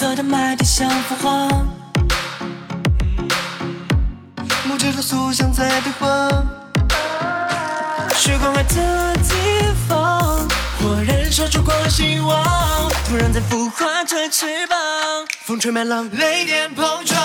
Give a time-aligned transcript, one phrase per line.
[0.00, 1.46] 色的麦田像幅画，
[4.64, 6.08] 木质的塑像在对话。
[8.26, 9.34] 月光爱的地
[9.86, 10.48] 方，
[10.80, 14.78] 火燃烧烛光和希望，突然在孵化着翅膀，
[15.44, 17.20] 风吹麦浪，雷电碰撞。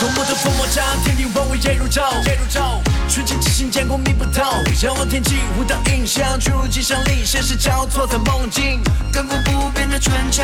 [0.00, 2.80] 多么的风魔掌，天地万物也如昼，夜如昼。
[3.10, 4.42] 瞬间之心见过密不透，
[4.82, 10.42] 仰望天际，舞蹈印象，坠入镜像里，现实交错在梦境，亘古不变的春秋，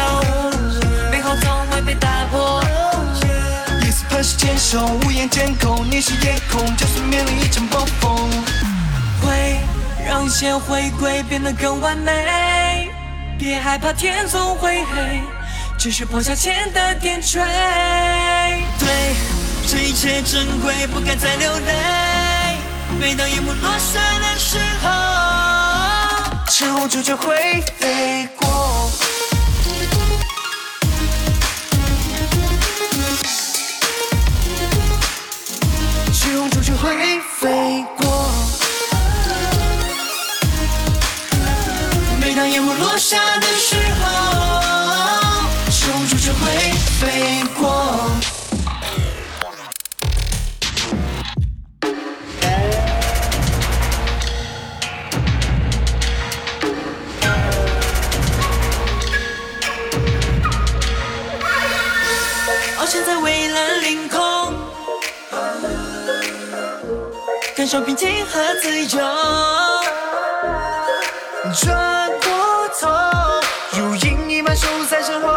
[4.72, 8.30] 磐石坚守，无言监控，你是夜空，就算面临一场暴风，
[9.20, 9.60] 会
[10.06, 12.90] 让一切回归变得更完美。
[13.38, 15.20] 别害怕天总会黑，
[15.78, 17.40] 只是破晓前的点缀。
[18.78, 19.14] 对，
[19.66, 22.56] 这一切珍贵，不该再流泪。
[22.98, 24.90] 每当夜幕落下的时候，
[26.48, 28.71] 赤红朱雀会飞过。
[36.98, 38.30] 会飞过。
[42.20, 44.04] 每当夜幕落下的时候，
[45.70, 47.62] 赤红朱雀会飞过。
[62.78, 64.20] 翱翔在蔚蓝领空，
[67.62, 68.98] 感受平静和自由。
[71.54, 72.88] 转过头，
[73.78, 75.32] 如影一般守在身后，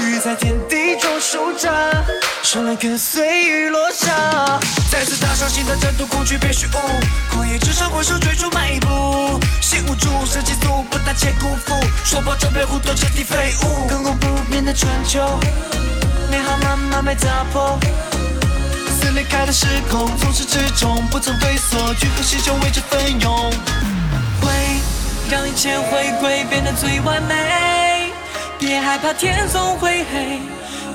[0.00, 2.04] 雨在天地中舒展，
[2.42, 4.58] 生来跟随雨落下。
[4.90, 6.70] 再次踏上新的征途，恐惧别虚无，
[7.32, 13.88] 旷野之上挥手追逐迈一步，心无助，身极速，不胆怯辜负，说破这片湖都彻底废物。
[13.88, 15.38] 亘古不变的春秋，
[16.28, 17.78] 美好慢慢被打破。
[19.12, 23.52] 撕裂开的时空，从始至终不曾退缩，聚合星球为之奋勇。
[24.40, 24.50] 会
[25.30, 28.10] 让一切回归变得最完美。
[28.58, 30.40] 别害怕天总会黑，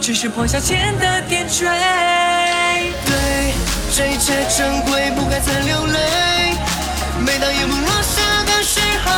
[0.02, 1.66] 只是破晓前的点缀。
[3.06, 3.54] 对，
[3.96, 6.00] 这一切珍贵，不该再流泪。
[7.24, 9.12] 每当夜幕落下的时候，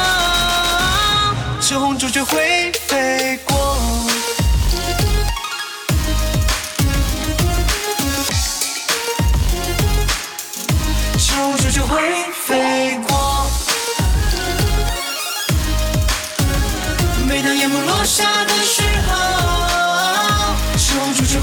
[1.61, 3.55] 赤红朱雀会飞过。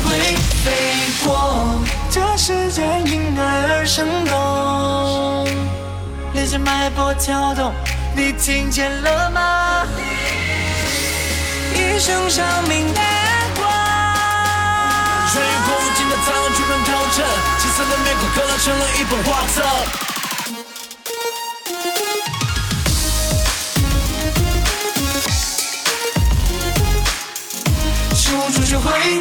[0.04, 0.66] 会飞
[1.24, 1.78] 过。
[2.10, 5.46] 这世界因爱而生动，
[6.32, 7.72] 连着脉搏跳动，
[8.14, 9.86] 你听见了吗？
[11.74, 13.00] 一声长鸣的
[13.56, 13.68] 光。
[15.32, 17.22] 穿越过无尽的苍穹，穿透彻，
[17.58, 20.05] 金色的面孔刻画成了一本画册。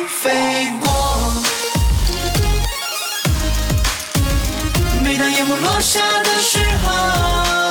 [0.07, 1.33] 飞过。
[5.03, 7.64] 每当夜幕落下的时候，